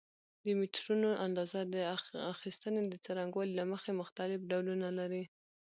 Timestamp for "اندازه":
1.25-1.57